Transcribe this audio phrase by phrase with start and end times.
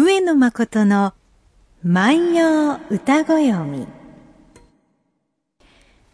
[0.00, 1.12] 上野誠の
[1.82, 3.88] 万葉歌ご読み。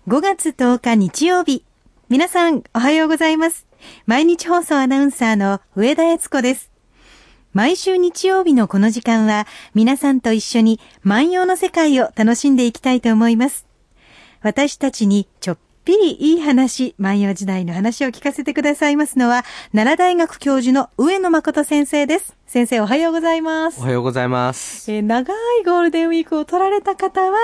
[0.09, 1.67] 5月10日日曜日。
[2.09, 3.67] 皆さん、おはようございます。
[4.07, 6.73] 毎日放送アナウンサーの上田悦子です。
[7.53, 13.67] 毎週日曜日のこの時間は、皆さんと一緒に万葉の世界を楽しんでいきたいと思います。
[14.41, 22.35] 私たちにちょっぴりいい話、万葉時代の話を聞かせてくださいますのは、奈良大学教授の上野誠先生です。
[22.47, 23.81] 先生おはようございます。
[23.81, 24.91] おはようございます。
[24.91, 27.37] えー、長いゴールデンウィークを取られた方は、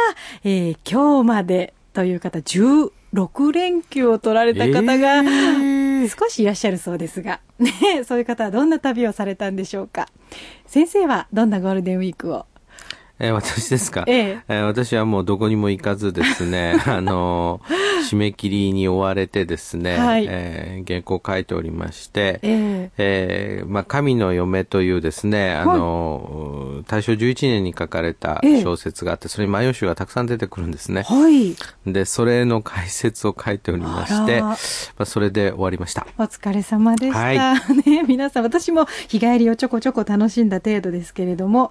[0.43, 5.23] えー、今日までという方、16連休を取られた方が、
[6.09, 10.09] 少しいらっしゃるそうですが、ね、そういう方はどんな旅をされたんでしょうか。
[10.65, 12.47] 先生はどんなゴールデンウィークを？
[13.23, 17.61] えー、私ですか、えええー、私はもうどこにも行かずですね、 あの、
[18.11, 31.03] 締め切りに追われてですね、はい、えー、原稿を書いておりまして、ええー、まあ、神の嫁というですね、あの、はい、大正11年に書かれた小説があって、それに万葉集がたくさん出てくるんですね。
[31.03, 31.55] はい。
[31.87, 34.57] で、それの解説を書いておりまして、ま
[34.99, 36.07] あ、それで終わりました。
[36.19, 37.19] お疲れ様でした。
[37.19, 37.39] はい、
[37.89, 41.71] ね、皆さん、私も日帰りをちょこちょこ楽しんだ程度ですけれども、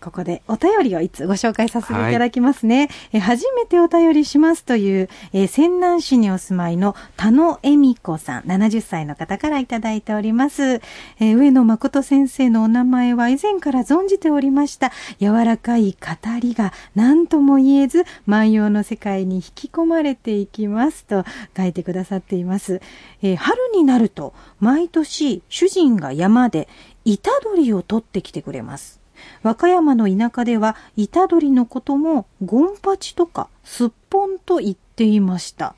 [0.00, 2.88] ここでお便りをいつご紹介させていただきますね。
[3.12, 10.62] はい、初めてお便りしますという、えー、仙南市にお住まいの田野恵美子さん、70歳の方からいただいております。
[10.62, 14.92] えー、上野誠先生のお名前は以前から存じておりました。
[15.20, 21.24] 柔らかい語りが何とも言えず、万葉の世界に引き込まれていきますと
[21.56, 22.80] 書いてくださっています。
[23.22, 26.68] えー、春になると、毎年主人が山で
[27.04, 28.97] 板取を取ってきてくれます。
[29.42, 30.76] 和歌山の田舎では、
[31.10, 35.74] 虎取のことも、ゴンパチとか、すっぽんと言っていました。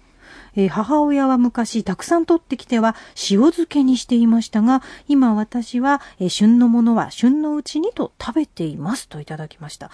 [0.56, 2.96] えー、母親は昔たくさん取ってきては
[3.30, 9.90] 塩漬けにしていましたが、今私は、えー、旬のものは旬のうちにと食べていますといただきました。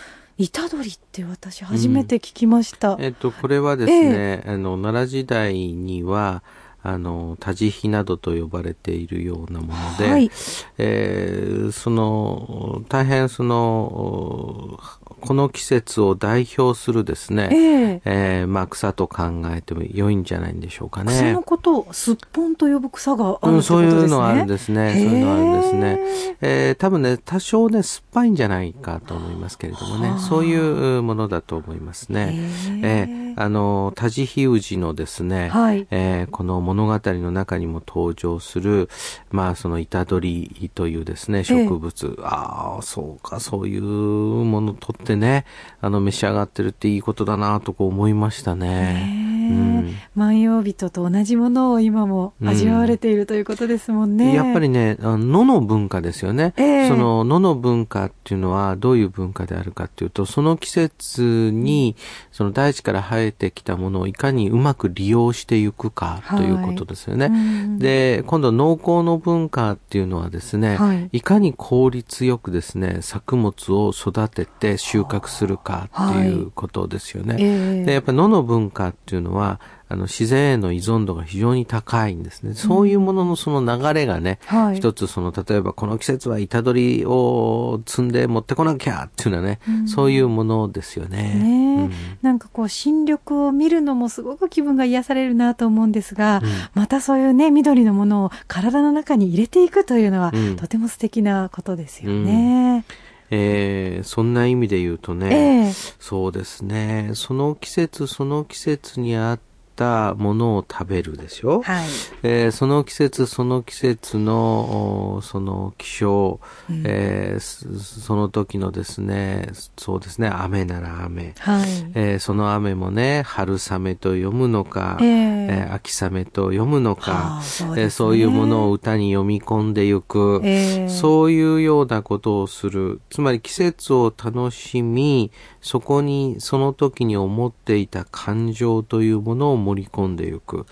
[0.52, 2.94] 虎取って私初めて聞きました。
[2.94, 6.42] うん、えっ、と、これはですね、えー、あの、奈良時代には、
[6.88, 10.30] あの、多慈悲などと呼ばれているようなもので、はい、
[10.78, 14.78] えー、その、大変その、
[15.20, 21.12] この季節を代表するですね、えー、えー、まあ草と考えても良いんじゃないんでしょうかね。
[21.12, 24.92] 草のことをすっぽんと呼ぶ草がある、ね、うん、そういうのはあるんですね。
[24.94, 26.00] そういうのはあるんですね。
[26.40, 32.34] えー、多分ね、多少ね、酸っぱいんじゃないかと思いますけれどもね、そういうものだと思いますね。
[32.82, 38.88] えー、あの、タジヒウジのですね、はい、えー、この物語の中にも登場する、
[39.30, 45.44] まあその板取りというですね、植物、えー、ああ、そうか、そういうものとってね、
[45.80, 49.26] あの、召し上がってるっていいことだなとこう思いましたね。
[49.46, 54.26] うん、万葉人と同じものを今も味わわれているということですもんね。
[54.26, 56.52] うん、やっぱりね、野の文化ですよね。
[56.56, 61.96] えー、その野の文化っていうのはどういう文化であるかっていうと、その季節に、
[62.32, 67.28] その大地から生えてきたものをいかにうまく利用していくかということですよね。
[67.28, 77.34] はい、で、今度農耕の文化っていうのはですね、はい、いかに効率よくですね、作物を育てて収穫するかっていうことですよね。
[77.34, 77.42] はい。
[77.42, 82.54] えー、で、やっぱ野の文化っていうのは、あの、自然への依存度が非常に高いんですね。
[82.54, 91.34] そういうもののその流れがね、はい、一つその、例えばこの季節は板取りを積んで持ってこなきゃっていうのはね、うん、そういうものですよね。
[91.34, 91.92] ね、うん、
[92.22, 102.84] なんかこう、新緑を見るのもすごく気分が癒されるなと思うんですが、うん、またそういうね、緑のものを体の中に入れていくというのは、とても素敵なことですよね。
[103.30, 109.40] えー、そんな意味で言うとね、えー、そうですね、その季節その季節にあっ
[109.76, 111.86] たものを食べるでしょ、はい、
[112.22, 125.06] えー、その季節その季節のその気象、うん、えー、その時のですねそうですね雨なら雨、はい、えー、その雨もね春雨と読むのか、えー、
[125.48, 133.00] えー、秋雨と読むのか、そう、ね、えー、そういうものを歌に読み込んでいく、えー、そういうようなことをする。
[133.10, 135.30] つまり季節を楽しみ
[135.60, 140.58] そこにその時に思っていた感情というものを盛り込んでいく。
[140.58, 140.66] はい、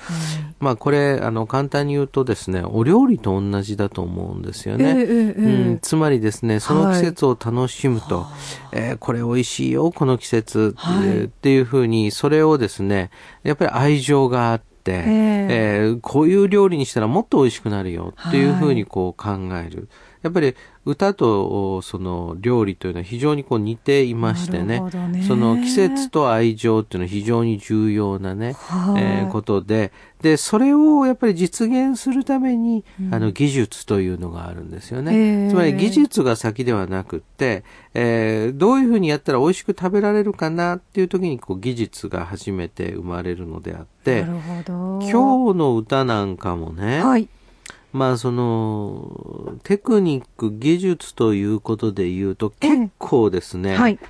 [0.61, 4.91] まあこれ、あの、簡単に言うとですね、お料理と同じだと思うんですよね。
[4.91, 8.31] えーえー、うん、つまりですね、その季節を楽しむと、は
[8.73, 13.11] い、えー、これ美味しいよ、この季節、はい、っていうふうに、それをですね、
[13.43, 15.03] やっぱり愛情があって、えー、
[15.51, 19.89] えー、こういう料理にしたらもっと美味しくなるよっていうふうにこう考える。
[20.25, 20.57] やっぱり
[20.87, 25.23] 歌とその料理というのは非常にこう似ていましてね、ね。
[25.29, 28.57] その季節と愛情っていうのは非常に重要なね、
[28.97, 29.93] えー、ことで、
[30.23, 35.51] で、それをやっぱり実現するために、うん、あの技術というのがあるんですよね。
[35.51, 37.63] つまり技術が先ではなくって、
[37.93, 47.29] えー、どういうふうにやったら美味しく食べられるかなっていう時にこう技術が初めて生まれるのであって、今日の歌なんかもね、はい
[47.95, 54.01] まあその、テクニック、技術ということで言うと結構ですね、はい、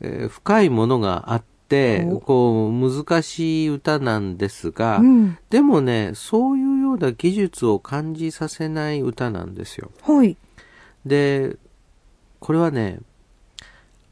[0.00, 9.90] えー、深いものがあって、こう、難しい歌なんですが、うん、でもね、そういうような技術を感じさせない歌なんですよ。
[10.02, 10.38] はい。
[11.04, 11.56] で、
[12.40, 13.00] これはね、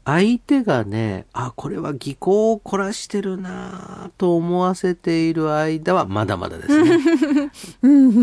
[0.05, 7.51] 相手がね、あ、これは技巧を凝らしてるなと思わせている間はまだまだですね。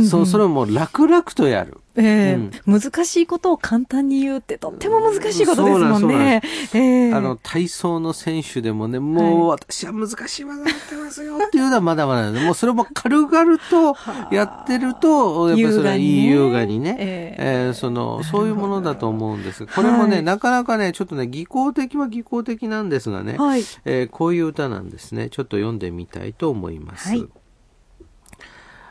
[0.08, 1.81] そう、それをもう楽々とやる。
[1.94, 6.41] えーうん、難しいことを簡単に言うってとっても難しいことですもんね。
[6.73, 13.97] えー、あの、体操の選手でもね、もう私は難しい技やってますよっていうのはまだまだ もうそれも軽々と
[14.31, 19.67] やってると、やっぱりそれはいい優雅にね、えー、えー、その、そういうものだと思うんです。
[19.67, 25.29] これもね、はい、なかなかね、ちょっとね、技巧的は技巧的なんですがね、はい、えー、こういう歌なんですね。
[25.29, 27.11] ちょっと読んでみたいと思います。
[27.11, 27.29] はい、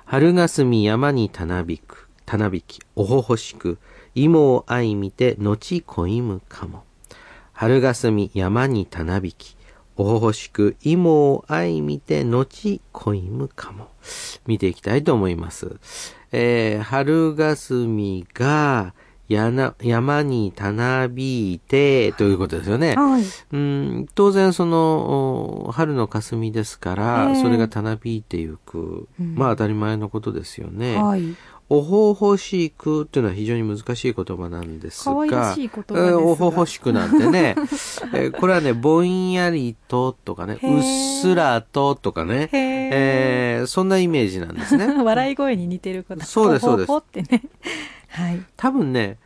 [0.05, 2.10] 春霞山にたなびく。
[2.31, 3.77] たなびき、おほほしく、
[4.15, 6.85] 芋を相見て、後恋むかも。
[7.51, 9.57] 春霞山にたなびき、
[9.97, 13.89] おほほしく、芋を相見て、後恋むかも。
[14.47, 15.75] 見ていきたいと思います。
[16.31, 18.93] えー、春霞が、
[19.31, 22.95] 山にたなびいて、ということですよね。
[22.95, 23.23] はい、
[23.53, 29.07] うん当然、その、春の霞ですから、それがたなびいていく。
[29.19, 31.01] まあ当たり前のことですよね。
[31.01, 31.35] はい、
[31.73, 37.55] おほほしくっていうのは非常に難しい言葉なんですが、らしい言葉ですおほほしくなんてね、
[38.13, 44.85] えー、これはね、ぼんやりととかね、うっすらととかね、えー、そんなイメージなんですね。
[45.01, 46.25] 笑い声に似てること。
[46.25, 46.91] そうです、そうです。
[46.93, 47.41] ってね。
[48.09, 48.41] はい。
[48.57, 49.17] 多分ね、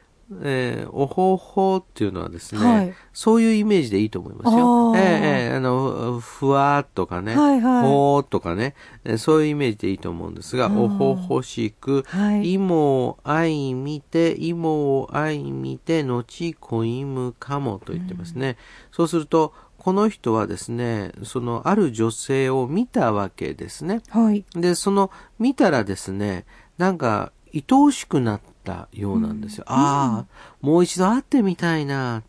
[0.42, 4.94] えー、おほほっていうのはですね、はい、そういうイメージでいいと思いますよ。
[4.96, 8.74] えー、えー、あの、ふわっとかね、はいはい、ほーとかね、
[9.18, 18.50] そういうイメージでいいと思うんですが、おほほしく、はい、芋を愛見て、芋を愛見て、後恋むかもと言ってますね。
[18.50, 18.56] うん、
[18.92, 24.02] そうすると、この人はですね、そのある女性を見たわけですね。
[24.10, 24.44] はい。
[24.56, 26.46] で、その見たらですね、
[26.80, 29.66] なんか愛おしくなって、たようなんですよ。
[29.70, 30.26] うん、ああ、
[30.62, 32.24] もう一度会ってみたいな。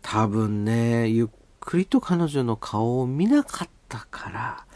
[0.00, 1.28] 多分ね、ゆっ
[1.60, 4.66] くりと彼女の顔を見なかったから、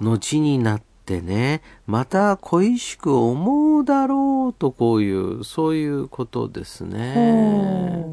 [0.00, 8.04] 後になってね、また恋しく思うだろうとこういう、そういうことですね。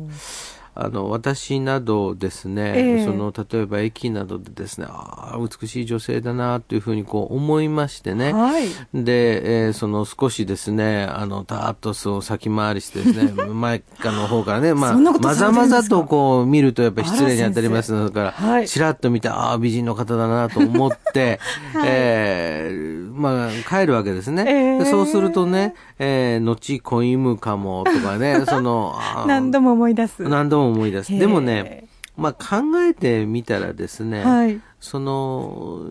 [0.78, 8.34] あの、私などですね、えー、その、例えば駅などでですね、ああ、美しい女性だな、というふうにこう思いましてね。
[8.34, 21.40] はい、で、えー、その少しですね、あの、たーっとそう先回りしてですね、 前かの方からね、まあ、まざまざとこう見るとやっぱり失礼に当たりますのから、はい、ちらっと見て、ああ、美人の方だなと思って、
[21.74, 24.44] はい、えー、まあ、帰るわけですね。
[24.48, 28.96] えー、そうするとね、えー、後恋むかもとかね、その、
[29.28, 30.24] 何度も思い出す。
[30.24, 31.18] 何度も思い出す。
[31.18, 35.86] でもね、まあ、考えてみたらですね、はい、その、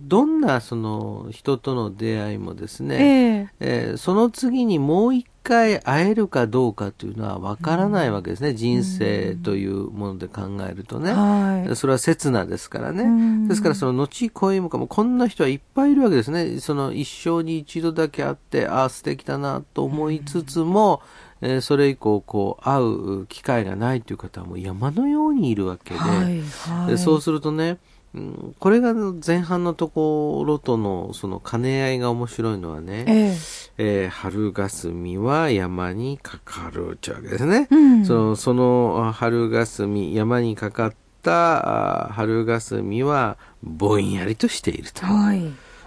[0.00, 11.12] どんなその人との出会いもですね、えー、えー、その次にもう一回会えるかどうかというのはわからないわけですね、うん、人生というもので考えるとね。
[11.12, 13.04] はい、それは刹那ですからね。
[13.04, 16.60] うん、ですからその後恋もかもこんな人はいっぱいいるわけですね。
[16.60, 27.78] その一生に一度だけ会って、ああ素敵だなと思いつつも、うんえー、それ以降こう会う機会がないという方はもう山のようにいるわけではいはい、でそうするとね、
[28.14, 37.66] うん、これが前半のところとのその兼ね合いが面白いのはね、えー、えー、春霞は山にかかるというわけですね。
[37.70, 45.04] うん、そのその春霞山にかかった春霞はぼんやりとしていると。
[45.04, 45.42] はい、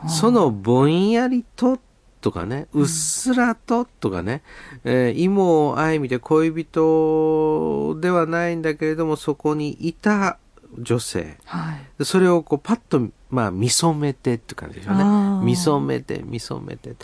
[0.10, 1.80] そのぼんやりと
[2.26, 4.42] とかね、うっすらととかね、
[4.84, 10.40] えー、妹を愛見て恋人ではないんだけれども、そこにいた
[10.76, 11.38] 女性。
[11.46, 15.04] はい、それをこうパッと、まあ、見初めてって感じでしょうね。
[15.46, 16.96] 見初めて、見初めて。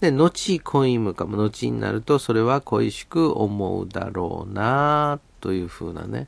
[0.00, 6.26] で、後恋むかも、後になると、それは恋しく思うだろうな、というふうなね。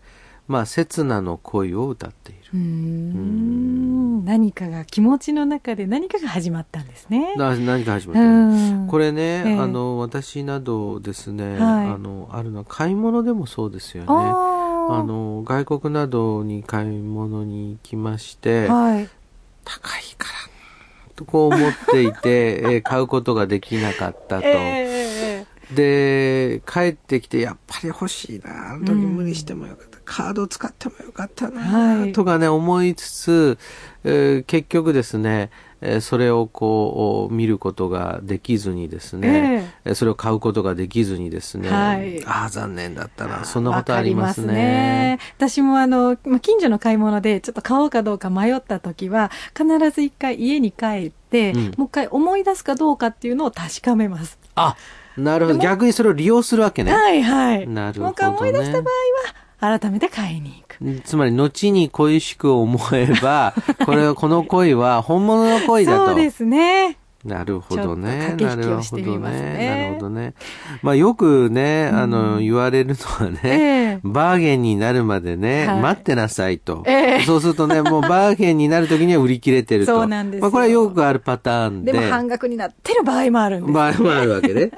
[0.53, 2.41] まあ、刹那の恋を歌っている。
[2.53, 7.35] うん何かが気持ちの中で何かが始まったんですね。
[7.39, 8.91] 何か始まった。
[8.91, 14.09] これね、えー、あの、私などですね、はい、あの、あるのは買い物でもそうですよね。
[14.11, 19.09] あの、外国などに買い物に行きまして、はい、
[19.65, 22.29] 高いから、とこう思っていて、
[22.61, 24.47] えー、買うことができなかったと。
[24.47, 25.02] えー、
[25.75, 29.87] で、帰ってきて、やっぱり欲しいな、あの時無理してもよかった。
[29.87, 33.59] うんカード使ってもよかったな、とかね、思いつつ、
[34.05, 35.51] えー、結局ですね、
[35.81, 44.53] えー、それをこう、見ることができずにですね、えー、それを買うことができずにですね、はい、ああ、残念だったな、そんなことありますね。
[44.53, 45.19] ね。
[45.37, 54.39] 私もあの、近所の買い物でちょっと買おうかどうか迷った時は、必ず一回家に帰って、うん、もう一回思い出すかどうかっていうのを確かめます。
[54.55, 54.77] あ、
[55.17, 55.59] なるほど。
[55.59, 56.93] 逆にそれを利用するわけね。
[56.93, 57.69] はいはい。
[57.69, 58.03] なるほど、ね。
[58.05, 58.91] もう一回思い出した場
[59.61, 61.01] 合は、改めて買いに行く。
[61.05, 63.55] つまり、後に恋しく思えば、
[63.85, 66.07] これ、この恋は本物の恋だと。
[66.07, 66.99] そうですね。
[67.25, 68.35] なるほどね。
[68.39, 69.67] なるほどね。
[69.69, 70.35] なるほどね。
[70.83, 76.85] まあよくね、あの、言われるのはね、バーゲンになるまでね、待ってなさいと。
[77.27, 79.93] そうするとね、もうバーゲンになるときには売り切れてると。
[80.01, 81.93] そうなんですまあこれはよくあるパターンで。
[81.93, 83.73] でも半額になってる場合もあるんです。
[83.73, 84.71] 場合もあるわけね。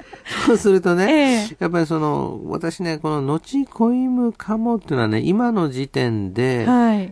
[0.47, 6.67] そうするとね、やっぱりその、私ね、この後恋むかもっていうのはね、今の時点で、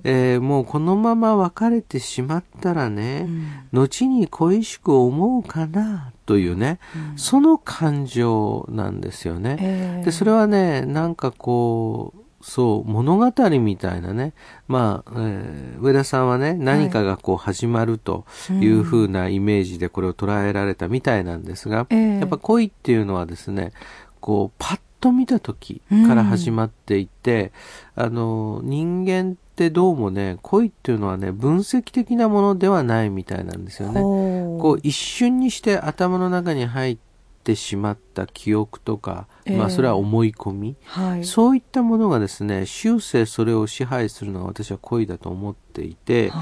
[0.05, 3.29] えもうこのまま別れてしまったらね、
[3.73, 9.59] 後に恋しく思思うかなというね、うん、その感情なんですよね。
[9.61, 14.33] えー、で、それはね、なんかこう、そう、物語みたいなね。
[14.67, 23.73] まあ、えー、上田さんはね、何かがこう始まるというふうなイメージでこれを捉えられたみたいなんですが、はい、やっぱ恋っていうのはですね、
[24.21, 27.53] こう、パッと見た時から始まっていて、
[27.95, 34.01] うん、あの、人間ってどうもね、恋っていうのはね、分析的なものではないみたいなんですよね。
[34.01, 36.99] こう、一瞬にして頭の中に入っ
[37.45, 46.33] てしまった記憶とか、えー、まあそれは思い込み、はい、そういったものがですね、終生それを支配するのは私は恋だと思っていて、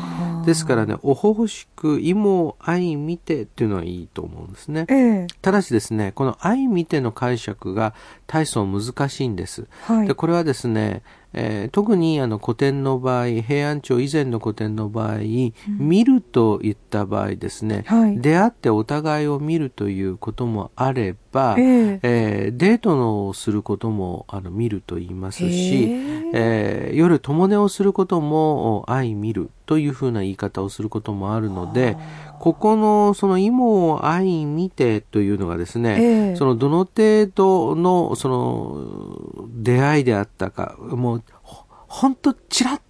[0.44, 4.86] ですからね、おほほしく芋を愛見てっていうのはいいと思うんですね。
[4.88, 7.94] えー、ただしですね、この愛見ての解釈が
[8.26, 9.66] 大層難しいんです。
[9.82, 25.88] はい、でこれはですね、えー、特にあの古典の場合、平安朝以前の古典の場合、うん、見るといった場合ですね、はい、出会ってお互いを見るということもあれば、えー、えー、デートのをすることもあの見ると言いますし、
[26.34, 31.96] えー、夜共寝をすることも愛見るというふうな言い方をすることもあるので、
[32.40, 41.24] ここのその芋を愛見てというのがですね、えー、そのどの程度のその出会いであったか、もう
[41.86, 42.80] ほんとちらっ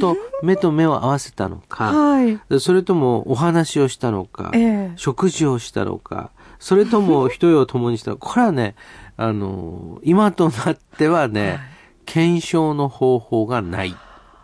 [0.00, 6.30] と目と目を合わせたのか、はい、それともお話をしたのか、えー、食事をしたのか、
[6.60, 8.14] それとも一夜を共にした。
[8.14, 8.76] これはね、
[9.16, 11.58] あの、今となってはね、はい、
[12.06, 13.96] 検証の方法がない。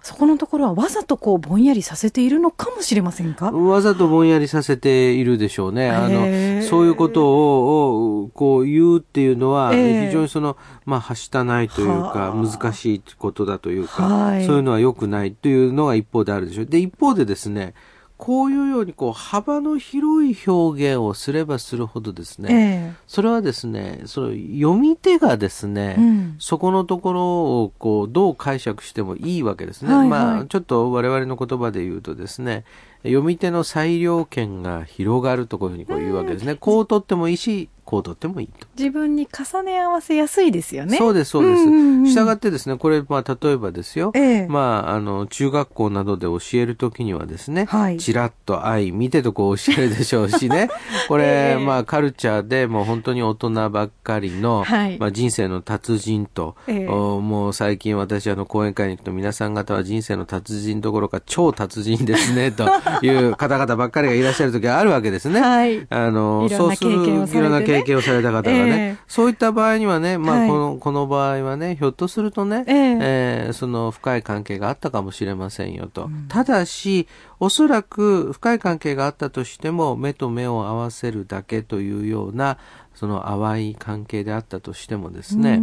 [0.03, 3.51] そこのところはわざとこうぼんやりさせているのかもしれませんか？
[3.51, 5.91] わざとぼんやりさせているでしょうね。
[5.91, 16.67] あの、そういうことを、をこう言うっていうのは、非常にその、まあ、はしたないというか、難しいことだというか、そういうのは良くないというのが一方であるでしょう。
[16.67, 17.75] で、一方でですね、
[18.17, 29.89] こういうようにこう幅の広い表現をすればするほどですね、えー、それはですね、その読み手がですね、うん、そこのところをこうどう解釈してもいいわけですね。
[29.89, 32.65] はいはい、まあちょっと我々の言葉で言うとですね、
[33.03, 36.55] 読み手の裁量権が広がるとこういうふうにこう言うわけですね。
[36.55, 38.67] こう取ってもいいし、こう取ってもいいと。
[38.77, 40.99] 自分に重ね合わせやすいですよね。
[40.99, 42.13] そうです、そうです。
[42.13, 44.11] したがってですね、これ、まあ、例えばですよ。
[44.15, 50.69] ええ、まあ、あの、中学校などで教えるときにはですね、はい、ちらっと愛、見てとこう教えるでしょうしね。
[51.09, 56.57] これ、え、まあ、カルチャーでもう本当に大人ばっかりの、はい、まあ、人生の達人と、
[56.89, 62.67] おもう最近私、あの、講演会に行くと皆さん方は人生の達人どころか超達人ですね、と
[63.07, 65.41] いう方々ばっかりがいらっしゃるときはあるわけですね。
[65.41, 65.87] はい。
[65.89, 76.07] あの、そうする、いろんな経験をされた方がね、えー、そういった場合にはね、まあ、この、はい、この場合はね、ひょっとするとね、えー、えー、その深い関係があったかもしれませんよと。
[76.07, 77.07] うん、ただし、
[77.41, 82.59] おそらく深い関係があったとしても、目と目を合わせるだけというような、
[82.95, 85.61] その淡い関係であったとしてもですね、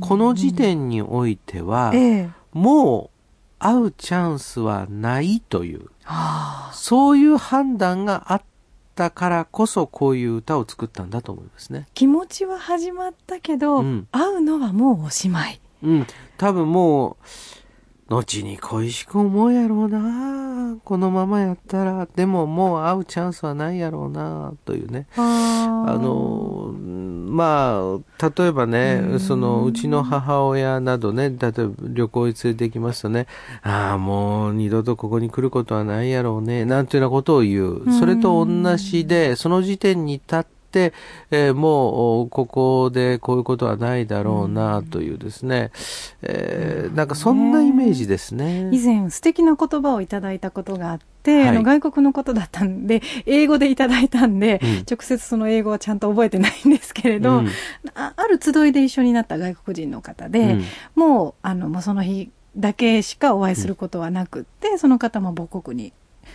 [0.00, 3.20] この時点においては、えー、もう
[3.58, 5.86] 会うチャンスはないという、
[6.72, 8.42] そういう判断があっ
[9.00, 11.88] ったからこそこういう歌を作ったんだと思いますね。
[11.94, 15.60] 気持ちは始まったけど、うん、会うのはもうおしまい。
[15.82, 17.16] うん、多分もう、
[18.10, 20.76] 後に恋しく思うやろうな。
[20.84, 24.52] このままやったらでももう会うチャンスはないやろうな。
[24.64, 25.06] というね。
[25.16, 33.28] あのまあ例えばねそのうちの母親などね例えば旅行に連れて行きますとね
[33.62, 37.92] ああもう二度とここに来ることはないやろうねなんていうようなことを言う。
[37.92, 40.59] それと同じでその時点に立って、
[41.30, 45.70] えー、もうここでこういうことはないだろうなというですね、
[46.22, 48.70] えー、なんかそんなイメージですね。
[48.72, 57.48] 以前素敵な言葉をいただいたことがあって、はい、あの外国のことだったんで、英語でいただいたんで、うん、直接その英語はちゃんと覚えてないんですけれど、うん、
[57.94, 65.92] あある集いで一緒になった外国人の方で、うん、もう、あの、もうその日だけしかお会いすることはなくって、その方も母国に、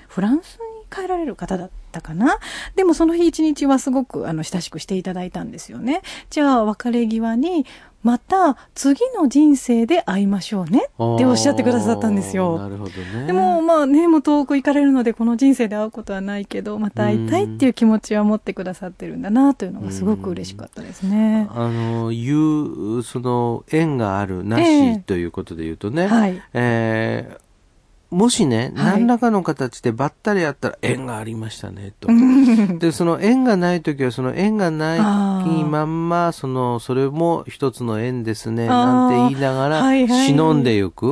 [0.08, 2.40] フランスに帰られる方だったかな？
[2.76, 6.02] でもその日一日はすごくあの親しくしていただいたんですよね。
[6.30, 7.66] じゃあ別れ際に、
[8.04, 12.60] また次の人生で会いましょうねっておっしゃってくださったんですよ。
[12.60, 13.26] なるほどね。
[13.26, 21.48] でもまあね、もう遠く行かれるのでこの人生で会うことはないけど、また会いたいっていう気持ちは持ってくださってるんだなというのがすごく嬉しかったですね。
[21.50, 27.45] あの、いう、その縁があるなしということで言うとね、えー、はい、えー
[28.16, 32.08] もしね、何らかの形でばったりやったら縁がありましたね、と。
[32.80, 35.00] で、その縁がない時は、その縁がない
[35.66, 41.12] まんま、その、それも一つの縁ですね、なんて言いながら、忍んでいく。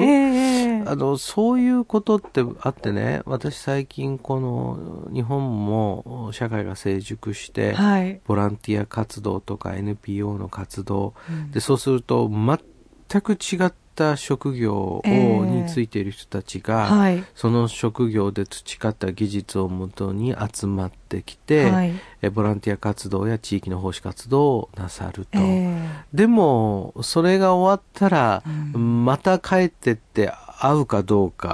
[0.85, 30.33] あの、そういうことってあってね、私最近この、日本も社会が成熟して、はい、ボランティア活動とか NPO の活動、うん、で、そうすると、全く違ったった職業を、えー、についている人たちが、はい、その職業で培った技術をもとに集まってきて、はい、えボランティア活動や地域の奉仕活動をなさると、えー、でもそれが終わったら、うん、また帰ってって
[30.65, 31.49] 合うかどうか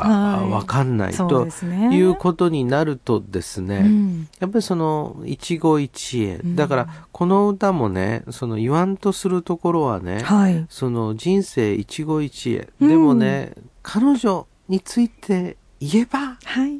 [0.52, 1.48] わかんない、と
[1.92, 16.80] いうことになるとですね、うん、やっぱりその一期一会、だからこの歌もねその言わんとするところはね、はい、その人生一期一会、でもね彼女について言えば、はい、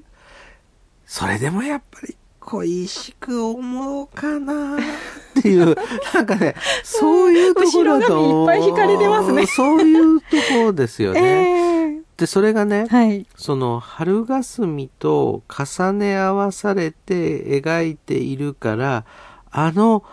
[1.06, 2.16] それでもやっぱり
[2.50, 5.76] 恋しく思うかなっていう、
[6.14, 9.46] なんかね、そういうところと、いっぱい惹かれてますね。
[9.46, 11.20] そういうところですよね。
[11.22, 19.06] えー、で、それがね、はい、その春霞と重ね合わされて描いているから、
[19.50, 20.04] あの、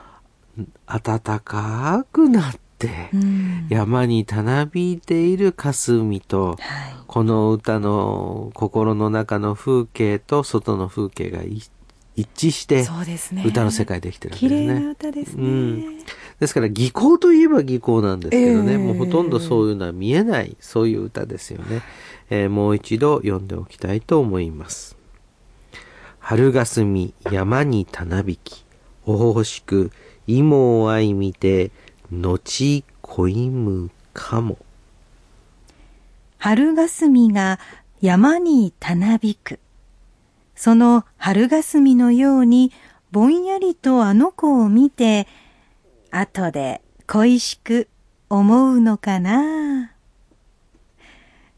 [0.87, 3.11] 暖かくなって、
[3.69, 6.59] 山にたなびいている霞と、はい、
[7.09, 11.69] この歌の心の中の風景と外の風景が一
[12.17, 12.87] 一致して
[13.45, 14.49] 歌の世界できてるんですね。
[14.49, 15.99] 綺麗な歌ですね、うん。
[16.41, 21.83] ですから技巧といえば技巧なんですけどね、えー、もうほとんどそういうのは見えない、そういう歌ですよね。
[22.31, 24.97] えー、もう一度読んでおきたいと思います。
[26.19, 28.65] 春霞山にたなびき、
[29.05, 29.93] おほほしく
[30.27, 31.71] 芋を愛見て、
[32.11, 34.59] 後恋むかも。
[36.39, 37.61] 春霞が
[38.01, 39.61] 山にたなびく。
[40.57, 42.73] その春霞のように
[43.13, 45.29] ぼんやりとあの子を見て、
[46.11, 47.89] 後で恋しく
[48.29, 49.93] 思うのかな。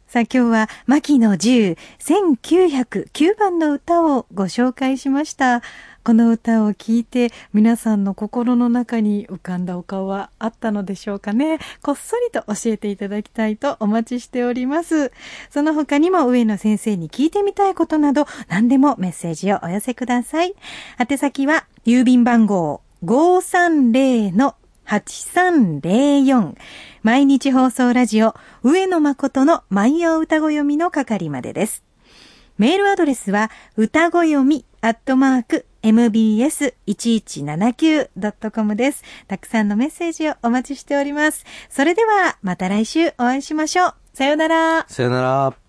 [0.08, 5.62] さあ今日は牧野十1909番の歌をご紹介しました。
[6.09, 11.59] この歌を聴いて皆さんの心の中に浮かんだお顔はあったのでしょうかね。
[11.83, 15.12] こっそりと教えていただきたいとお待ちしております。
[15.51, 20.55] その他にも上野先生に聞いてみたいことなど何でもメッセージをお寄せください。
[20.99, 24.55] 宛先は郵便番号530
[24.87, 26.55] 8304
[27.03, 31.85] 毎日放送ラジオ上野誠の万葉歌子読みの係までです。
[32.57, 39.02] メールアドレスは歌子読みアットマーク mbs1179.com です。
[39.26, 41.44] たくさんのメッセージをお待ちしております。
[41.70, 43.94] それではまた来週お会いしましょう。
[44.14, 44.86] さよなら。
[44.88, 45.67] さよなら。